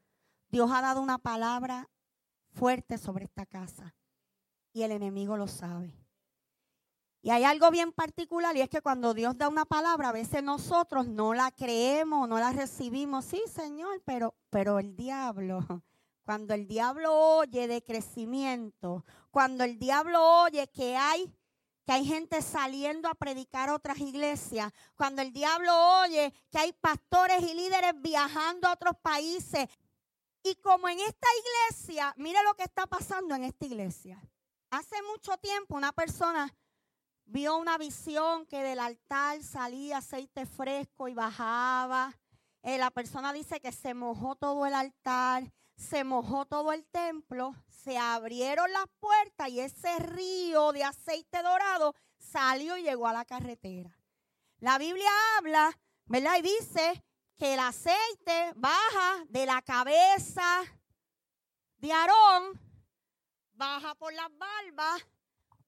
[0.49, 1.89] Dios ha dado una palabra
[2.51, 3.95] fuerte sobre esta casa
[4.71, 6.02] y el enemigo lo sabe.
[7.25, 10.43] Y hay algo bien particular y es que cuando Dios da una palabra, a veces
[10.43, 13.23] nosotros no la creemos, no la recibimos.
[13.23, 15.59] Sí, Señor, pero, pero el diablo,
[16.25, 21.33] cuando el diablo oye de crecimiento, cuando el diablo oye que hay
[21.85, 25.71] que hay gente saliendo a predicar a otras iglesias, cuando el diablo
[26.01, 29.69] oye que hay pastores y líderes viajando a otros países.
[30.43, 31.27] Y como en esta
[31.69, 34.21] iglesia, mire lo que está pasando en esta iglesia.
[34.71, 36.53] Hace mucho tiempo una persona
[37.33, 42.15] vio una visión que del altar salía aceite fresco y bajaba.
[42.61, 47.55] Eh, la persona dice que se mojó todo el altar, se mojó todo el templo,
[47.67, 53.25] se abrieron las puertas y ese río de aceite dorado salió y llegó a la
[53.25, 53.97] carretera.
[54.59, 55.75] La Biblia habla,
[56.05, 56.37] ¿verdad?
[56.37, 57.03] Y dice
[57.35, 60.61] que el aceite baja de la cabeza
[61.77, 62.61] de Aarón
[63.53, 65.07] baja por las barbas,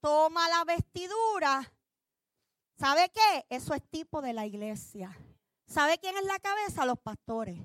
[0.05, 1.73] toma la vestidura.
[2.77, 3.47] ¿Sabe qué?
[3.49, 5.17] Eso es tipo de la iglesia.
[5.65, 6.85] ¿Sabe quién es la cabeza?
[6.85, 7.59] Los pastores.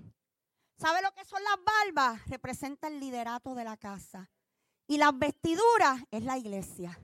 [0.79, 2.27] ¿Sabe lo que son las barbas?
[2.29, 4.31] Representa el liderato de la casa.
[4.87, 6.99] Y las vestiduras es la iglesia.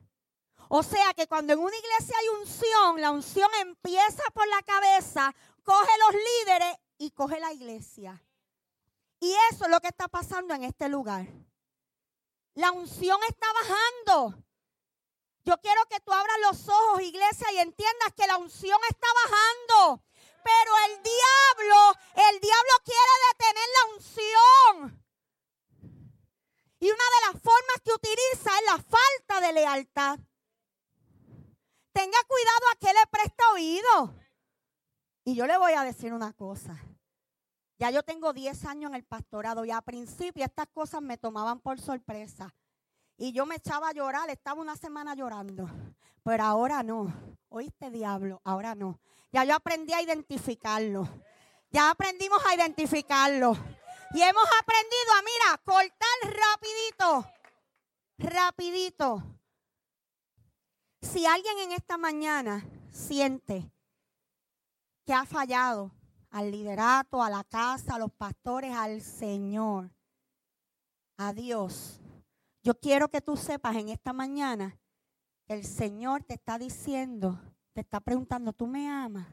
[0.71, 5.35] O sea que cuando en una iglesia hay unción, la unción empieza por la cabeza,
[5.63, 8.25] coge los líderes y coge la iglesia.
[9.21, 11.27] Y eso es lo que está pasando en este lugar.
[12.55, 14.46] La unción está bajando.
[15.47, 20.03] Yo quiero que tú abras los ojos, iglesia, y entiendas que la unción está bajando.
[20.43, 25.07] Pero el diablo, el diablo quiere detener la unción.
[26.81, 30.19] Y una de las formas que utiliza es la falta de lealtad.
[31.93, 34.19] Tenga cuidado a qué le presta oído.
[35.23, 36.77] Y yo le voy a decir una cosa.
[37.79, 41.61] Ya yo tengo 10 años en el pastorado y a principio estas cosas me tomaban
[41.61, 42.53] por sorpresa.
[43.17, 45.69] Y yo me echaba a llorar, estaba una semana llorando.
[46.23, 47.13] Pero ahora no.
[47.49, 49.01] Oíste, diablo, ahora no.
[49.33, 51.09] Ya yo aprendí a identificarlo.
[51.71, 53.57] Ya aprendimos a identificarlo.
[54.13, 57.33] Y hemos aprendido a, mira, cortar rapidito.
[58.19, 59.23] Rapidito.
[61.03, 63.71] Si alguien en esta mañana siente
[65.05, 65.93] que ha fallado,
[66.31, 69.91] al liderato, a la casa, a los pastores, al Señor,
[71.17, 72.01] a Dios.
[72.67, 74.77] Yo quiero que tú sepas en esta mañana
[75.45, 77.41] que el Señor te está diciendo,
[77.73, 79.29] te está preguntando, ¿tú me amas?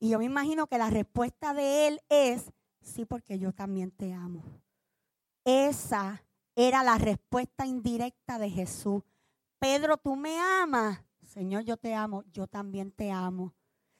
[0.00, 2.50] Y yo me imagino que la respuesta de Él es,
[2.80, 4.42] sí, porque yo también te amo.
[5.44, 6.24] Esa
[6.56, 9.04] era la respuesta indirecta de Jesús.
[9.60, 11.00] Pedro, ¿tú me amas?
[11.22, 13.54] Señor, yo te amo, yo también te amo.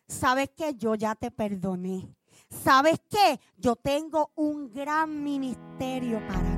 [0.09, 0.75] ¿sabes qué?
[0.75, 2.13] Yo ya te perdoné.
[2.51, 3.39] ¿Sabes qué?
[3.57, 6.58] Yo tengo un gran ministerio para